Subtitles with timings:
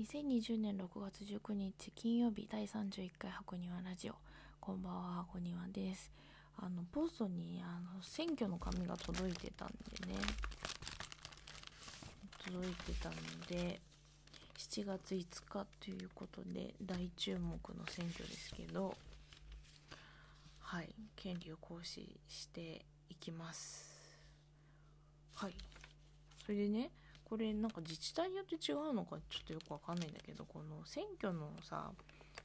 [0.00, 4.14] 2020年6月19日金曜日第31回箱庭ラジオ。
[4.58, 6.10] こんばんは箱庭です。
[6.58, 10.18] あのポストにあの選挙の紙が届いてたんでね。
[12.44, 13.14] 届いてたの
[13.48, 13.80] で
[14.58, 18.96] 7月5日ということで大注目の選挙ですけど
[20.58, 24.18] はい権利を行使していきます。
[25.34, 25.54] はい。
[26.44, 26.90] それでね
[27.24, 31.90] これなんか自治体によって違うのかちょっとよくわかんないんだけどこの選挙のさ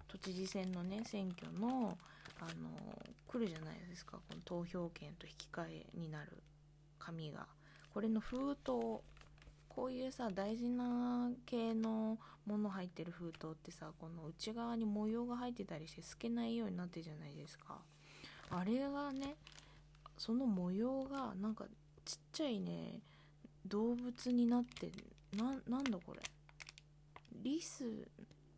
[0.08, 1.98] 都知事選のね選挙の
[2.42, 2.70] あの
[3.28, 4.18] 来るじゃないですか。
[4.18, 6.42] この投票権と引き換えになる
[6.98, 7.46] 紙が。
[7.94, 8.72] これの封筒
[9.68, 17.80] こういうさ大事な系のもの入ってる封筒ってさこの内側に模様が入ってたりして透けないようになってるじゃないですか。
[18.52, 19.36] あれがね
[20.18, 21.66] その模様がなんか
[22.06, 23.02] ちっちゃいね
[23.66, 24.92] 動物になって
[25.36, 26.22] ななんだこれ？
[27.44, 27.84] リス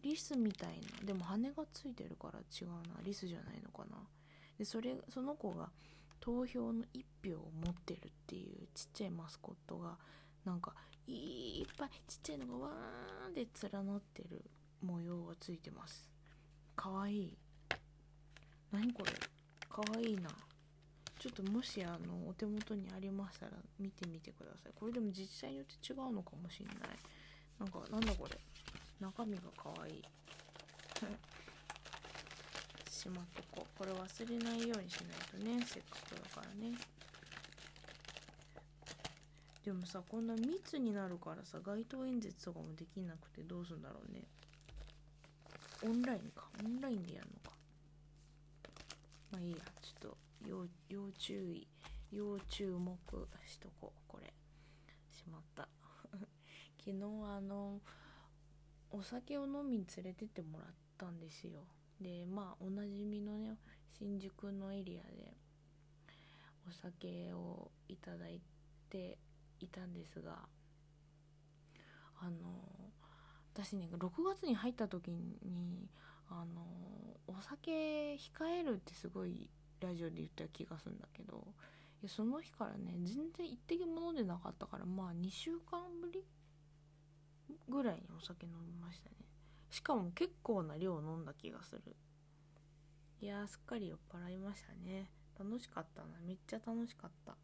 [0.01, 0.69] リスみたい
[0.99, 1.05] な。
[1.05, 3.01] でも羽がついてるから違うな。
[3.03, 3.97] リスじゃないのかな。
[4.57, 5.69] でそれその子が
[6.19, 9.97] 投票の1票を持ってるっていうちっちゃいマスコットが
[10.45, 10.73] なんか
[11.07, 14.43] いっぱいちっちゃいのがわーんって連なってる
[14.81, 16.09] 模様がついてます。
[16.75, 17.37] かわいい。
[18.71, 19.11] 何これ？
[19.69, 20.29] かわいいな。
[21.21, 24.71] ちょっともしあのお手元にありましたら見てみてください。
[24.73, 26.77] これでも自治体によって違うのかもしんない。
[27.59, 28.39] なんかなんだこれ。
[28.99, 30.01] 中身がかわいい。
[32.89, 33.65] しまっとこう。
[33.77, 35.63] これ忘れないようにしないとね。
[35.63, 36.75] せっかくだからね。
[39.63, 44.25] でもさこんな密になるからさ街頭演説とかもできなくてどうすんだろうね。
[45.83, 46.49] オンラインか。
[46.65, 47.50] オンラインでやるのか。
[49.31, 51.67] まあいいやちょっと要要注意
[52.11, 52.97] 要注目
[53.45, 54.33] しとこうこれ。
[55.11, 55.67] しまった。
[56.79, 56.93] 昨日
[57.25, 57.81] あの
[58.89, 61.65] お酒を飲みに連れてってもらったんですよ。
[61.99, 63.57] でまあおなじみのね
[63.93, 65.37] 新宿のエリアで
[66.67, 68.41] お酒をいただい
[68.89, 69.19] て
[69.59, 70.49] いたんですが
[72.15, 72.91] あの
[73.53, 75.89] 私ね6月に入った時に
[76.31, 76.61] あの
[77.27, 79.49] お酒控えるってすごい
[79.81, 81.45] ラジオで言った気がするんだけど
[82.01, 86.23] いやその日からね全然一滴も飲んでなかったからまあ2週間ぶり
[87.69, 89.15] ぐらいにお酒飲みましたね。
[89.69, 91.81] しかも結構な量飲んだ気がする。
[93.21, 95.11] いやすっかり酔っ払いましたね。
[95.37, 96.07] 楽しかったな。
[96.25, 97.35] めっちゃ楽しかった。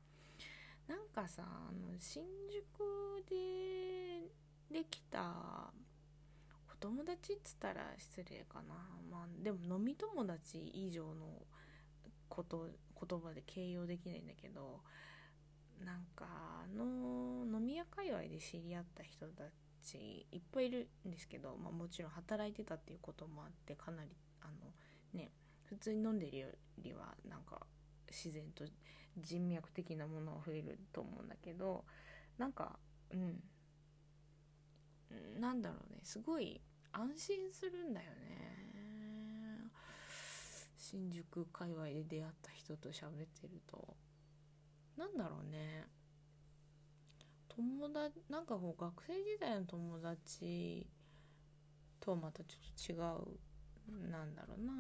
[0.88, 4.30] なんかさあの新宿で
[4.72, 5.72] できた
[6.80, 8.76] 友達っつったら失礼かな。
[9.10, 11.26] まあでも飲み友達以上の
[12.30, 12.70] こと
[13.08, 14.82] 言葉で形容できないんだけど
[15.84, 19.44] なんかあの飲み屋界隈で知り合った人た
[19.84, 24.10] ちいっぱいいるんですけど、まあ、もちろん働いてたっていうこともあってかなり
[24.42, 24.72] あの
[25.14, 25.32] ね
[25.64, 26.48] 普通に飲んでるよ
[26.80, 27.62] りはなんか
[28.10, 28.66] 自然と
[29.18, 31.86] 人脈的なものは増えると思うんだけど
[32.38, 32.78] なんか
[33.12, 33.42] うん。
[35.40, 36.00] なんだろうね。
[36.04, 36.62] すごい
[36.92, 38.18] 安心するんだよね。
[40.78, 43.96] 新宿界隈で出会った人と喋ってると。
[44.98, 45.86] なんだろうね。
[47.50, 50.88] 友達なんかこう学生時代の友達
[52.00, 54.10] とまたちょっと違う。
[54.10, 54.74] なんだろうな、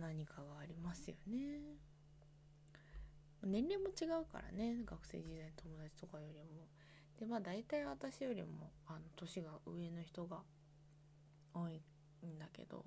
[0.00, 1.76] 何かがありますよね。
[3.44, 4.82] 年齢も違うからね。
[4.84, 6.68] 学生時代の友達とかよりも。
[7.22, 10.38] でまあ大体私よりもあの年が上の人が
[11.54, 11.80] 多い
[12.26, 12.82] んだけど、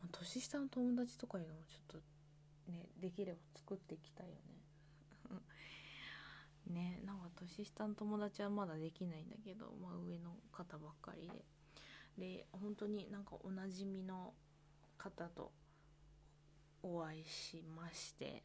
[0.00, 2.00] まあ、年下の友達とかいうのもちょっ
[2.66, 5.42] とねできれば作っていきたいよね。
[6.72, 11.28] ねなんか年下の友達はまだできないんだけど、まあ、上の方ばっかり
[12.16, 12.36] で。
[12.36, 14.34] で本当になんかおなじみの
[14.96, 15.50] 方と
[16.84, 18.44] お会いしまして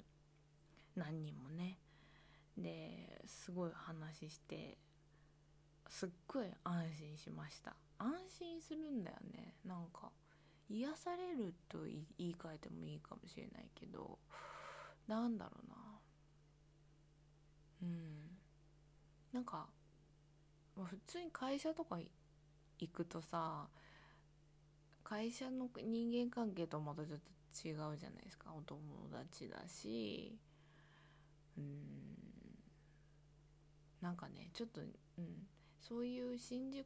[0.95, 1.77] 何人もね。
[2.57, 4.79] ですごい話して
[5.89, 7.75] すっごい安心しました。
[7.97, 9.53] 安心するんだよね。
[9.65, 10.11] なんか
[10.69, 14.17] 癒されると言い換えてもいいかもしれないけど
[15.07, 15.75] なんだろうな。
[17.83, 18.37] うん。
[19.33, 19.67] なんか
[20.75, 21.97] 普通に会社とか
[22.79, 23.67] 行くとさ
[25.03, 28.53] 会社の人間関係とまたちょっと違うじゃないですか。
[28.57, 28.79] お友
[29.11, 30.39] 達だし。
[31.57, 31.65] うん。
[34.01, 35.47] なんかねちょっとうん。
[35.87, 36.85] そういう新宿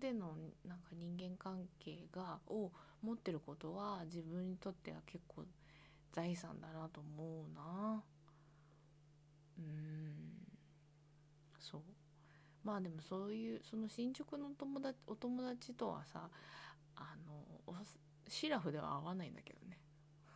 [0.00, 0.34] での
[0.64, 2.70] なんか人間関係がを
[3.02, 5.44] 持ってることは自分にとっては結構
[6.12, 8.02] 財産だなと思うな。
[9.58, 9.64] うん
[11.58, 11.80] そう。
[12.62, 16.28] まあでもそういうその新宿の友達お友達とはさ
[16.96, 17.74] あの
[18.28, 19.78] シラフでは合わないんだけどね。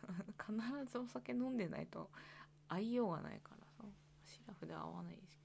[0.37, 2.09] 必ずお酒飲んでないと
[2.67, 3.83] 会いようがないからさ
[4.25, 5.44] シラフでは合わないですけ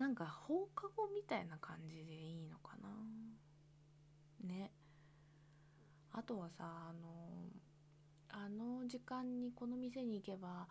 [0.00, 2.88] なんか放課後みたいな感じでいいのかな？
[4.48, 4.72] ね。
[6.10, 7.50] あとはさあの
[8.30, 10.66] あの時間にこの店に行けば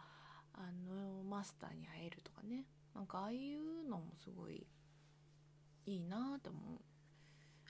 [0.53, 2.65] あのマスターに会えるとかね。
[2.95, 4.65] なんかああいうのもすごい
[5.85, 6.79] いいなって思う。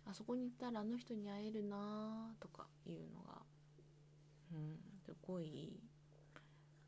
[0.09, 3.41] あそこに行ったらあの人に会えるなとかいうのが
[4.53, 5.79] うんすごいいい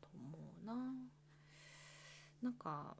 [0.00, 0.74] と思うな。
[2.40, 2.96] なんか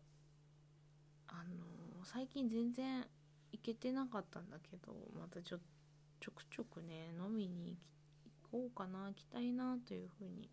[1.33, 3.05] あの最近全然
[3.53, 5.59] 行けてなかったんだけどまたちょ
[6.21, 7.77] ちょくちょくね飲みに
[8.51, 10.49] 行こうかな行きたいなというふうに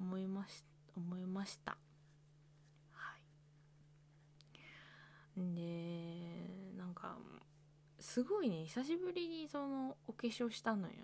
[0.00, 0.64] 思いまし
[0.96, 1.76] 思いました。
[2.92, 3.16] は
[5.36, 5.54] い。
[5.54, 7.16] でなんか
[7.98, 10.94] すごいね久しぶりにそのお化粧したのよ。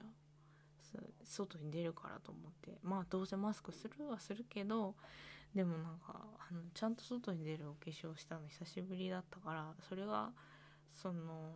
[1.25, 2.79] 外に出るからと思って。
[2.83, 4.95] まあどうせマスクするはするけど
[5.55, 6.15] でもなんか
[6.51, 10.31] あのちゃんと外に出るお化粧したの久しぶりだったからそれが
[10.93, 11.53] その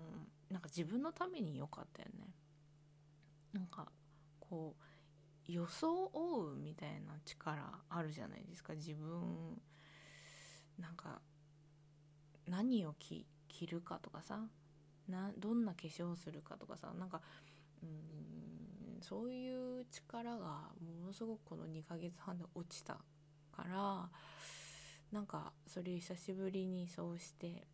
[0.51, 2.35] なんか自分のために良かったよね。
[3.53, 3.91] なんか
[4.41, 8.75] こう予想を追うみたいな力あるじゃないですか。
[8.75, 9.61] 自分
[10.79, 11.21] なんか
[12.47, 13.27] 何を着
[13.67, 14.41] るかとかさ。
[15.09, 16.93] などんな化粧をするかとかさ。
[16.99, 17.21] なんか
[17.83, 22.99] うんそういう力がものすごくこの2ヶ月半で落ちた
[23.57, 24.09] から
[25.13, 27.67] なんかそれ久しぶりにそうして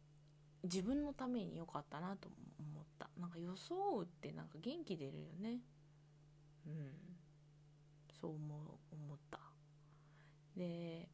[0.65, 2.29] 自分のために良かったなと
[2.59, 3.09] 思った。
[3.19, 5.61] なんか装うってなんか元気出るよね。
[6.67, 6.91] うん。
[8.21, 9.39] そう思う思った。
[10.57, 11.09] で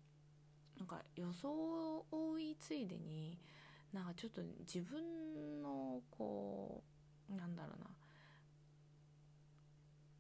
[0.79, 2.05] なんか装
[2.41, 3.39] いついでに
[3.93, 6.83] なんかちょっと自分のこ
[7.31, 7.91] うなんだろうな。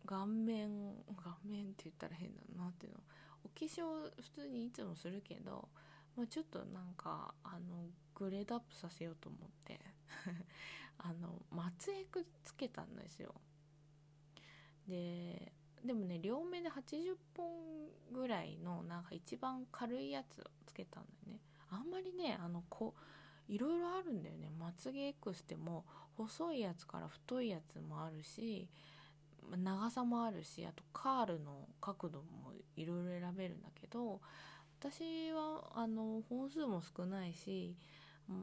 [0.06, 0.68] 顔面
[1.16, 2.98] 顔面って言ったら変だなっていうの。
[3.44, 5.68] お化粧普通にいつもするけど、
[6.16, 9.80] まあ、ちょっとなんかあのグレードアップさせようと思って
[10.98, 13.34] あの松江区つけたんですよ。
[14.88, 15.52] で
[15.84, 21.40] でもね両目で80本ぐらいのなんか一番軽いやつをつけたんだよね。
[21.70, 22.94] あんまりねあのこ
[23.48, 24.50] いろいろあるんだよね。
[24.58, 25.84] まつげエクステも
[26.16, 28.68] 細いやつから太いやつもあるし
[29.56, 34.20] 長さもあるしあとカールの角度もいろいろ選べるんだけど
[34.80, 37.76] 私はあの本数も少ないし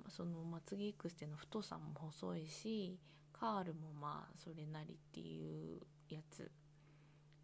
[0.09, 2.97] そのまつげエクステの太さも細いし
[3.33, 6.51] カールもまあそれなりっていうやつ。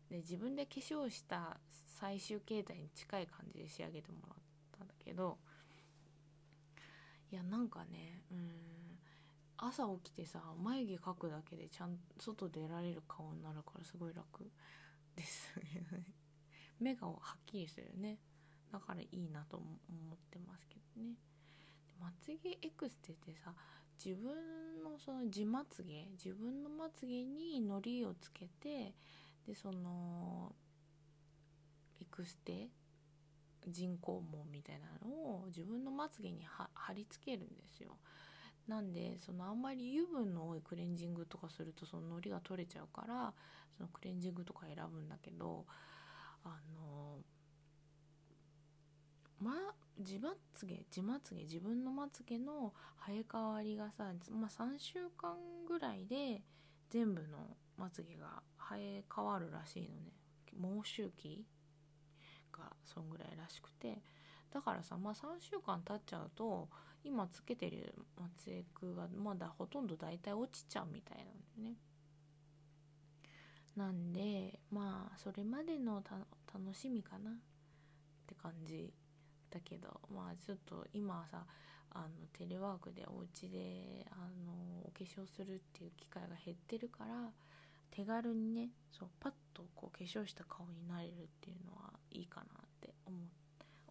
[0.09, 1.57] で自分で化粧した
[2.00, 4.38] 最終形態に近い感じで仕上げてもらっ
[4.77, 5.38] たんだけど
[7.30, 8.87] いやなんかねうん。
[9.57, 14.50] 朝起きてさ眉毛描くだけでちゃんと外出られる顔になるからすごい楽
[15.15, 15.50] です
[16.80, 18.19] 目がはっきりするよね。
[18.71, 19.65] だからいいなと思
[20.13, 21.15] ってますけどね。
[22.00, 23.56] まつげエクステってさ
[24.04, 28.94] 自分のその自まつげ自分のまつげにのりをつけて
[29.48, 30.56] でその
[32.00, 32.69] エクステ
[33.68, 37.98] 人工毛みたいなのを自分のまつげに貼り付けるんですよ。
[38.68, 43.33] なんでそのあんまり油分の多いクレンジングとかするとそののりが取れちゃうから
[43.78, 45.66] そのクレンジングとか選ぶんだけど
[46.44, 47.19] あの
[49.40, 49.52] ま
[49.97, 52.74] 自まつげ自まつげ自分のまつげの
[53.06, 55.36] 生え変わりがさ、まあ、3週間
[55.68, 56.42] ぐらいで
[56.90, 60.14] 全部のまつげが生え変わるらしいのね。
[60.59, 61.45] 毛周期
[62.52, 64.02] がそんぐらいらしくて
[64.54, 66.69] だからさまあ3週間経っちゃうと
[67.04, 71.77] 今つけてるまつエクがまだほとんど大体落ちちゃうみたいなんだよね。
[73.75, 76.04] なんでまあそれまでの
[76.54, 77.31] 楽しみかな。
[77.31, 77.33] っ
[78.27, 78.94] て感じ
[79.49, 81.45] だけどまあちょっと今さ
[81.92, 87.31] あのテレワークでお家であのお化粧するっていう機会が減ってるから
[87.89, 92.47] 手軽にねそうパッとこう化粧した顔になれるっていうのはいいかなっ
[92.81, 93.19] て思っ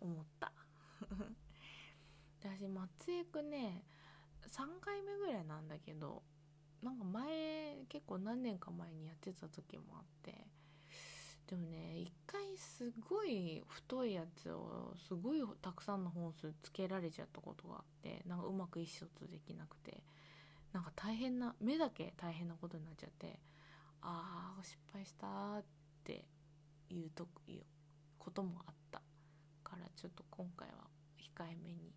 [0.01, 0.53] 思った。
[2.41, 3.85] 私松江区ね
[4.49, 6.23] 3回目ぐらいなんだけど
[6.83, 10.47] なんか前結構何年か前にやってた時もあって
[11.49, 20.03] でもね一回すごい太いやつをすごいたくさんの本数つけられちゃったことがあってなんかうまく意思疎通できなくて
[20.73, 23.39] なんか大変な目だけ大変なことになっちゃって
[24.03, 25.65] ああ失敗したっ
[26.05, 26.25] て
[26.91, 27.63] いうという
[28.19, 29.06] こともあった。
[29.77, 30.75] からちょっと今回は
[31.19, 31.93] 控えめに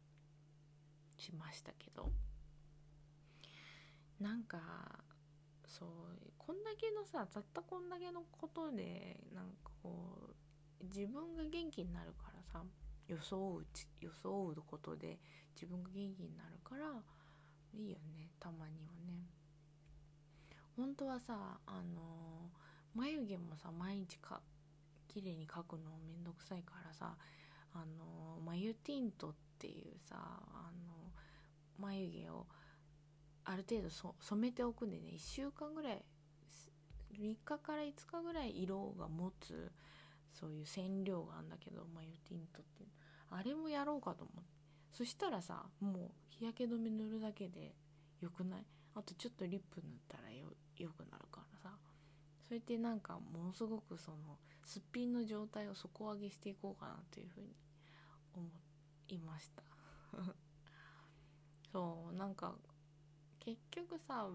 [1.17, 2.12] しましたけど。
[4.19, 4.59] なんか
[5.65, 5.89] そう
[6.38, 10.36] こんだけのさたったこんだけのことでなんかこ
[10.81, 12.65] う自分が元気になるからさ
[13.07, 13.65] 装う
[14.01, 15.19] 装うことで
[15.55, 17.01] 自分が元気になるから
[17.74, 19.29] いいよねたまにはね。
[20.75, 22.50] 本当はさあの
[22.93, 24.41] 眉毛もさ毎日か
[25.07, 27.15] 綺麗に描くのめんどくさいからさ
[27.73, 31.11] あの眉ティントっていうさあの
[31.77, 32.47] 眉毛を
[33.45, 36.03] ある程度染めておくんでね1週間ぐらい
[37.13, 39.71] 3日から5日ぐらい色が持つ
[40.33, 42.89] そういう染料があるんだけど眉ティントっていう
[43.31, 44.49] あれもやろうかと思って。
[44.91, 47.75] そしたらさもう日焼け止め塗るだけで
[48.19, 48.65] よくない？
[48.95, 50.47] あとちょっとリップ塗ったらよ
[50.77, 51.77] よくなるからさ。
[52.50, 54.18] それってなんかものすごくその
[54.65, 57.56] すっぴんの状態を底上げしていこうかなというふうに
[58.34, 58.44] 思
[59.10, 59.62] いました。
[61.72, 62.56] そうなんか
[63.38, 64.27] 結局さ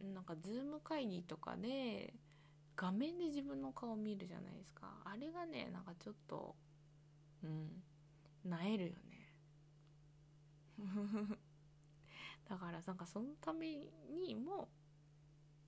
[0.00, 2.14] なんかズーム会議とかで
[2.76, 5.02] 画面で自分の顔見るじゃないですか。
[5.04, 6.56] あれがねなんかちょっと
[7.42, 7.82] うん
[8.42, 9.34] なえるよね。
[12.48, 14.70] だからなんかそのためにも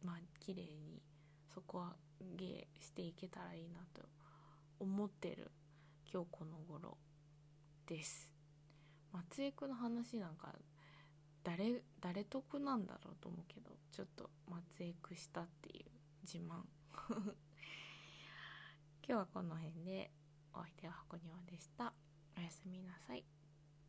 [0.02, 1.02] まあ綺麗に
[1.54, 4.02] 底上げしていけたらいいなと
[4.80, 5.50] 思ってる
[6.12, 6.96] 今日この頃
[7.86, 8.30] です。
[9.12, 10.52] 松江区の話なんか
[11.44, 15.84] 誰誰得なんだろうと思うけどちょっと松江区したっていう
[16.22, 16.62] 自慢。
[19.06, 20.10] 今日はこの辺で
[20.52, 21.92] お相手は箱庭でした。
[22.36, 23.43] おやすみなさい。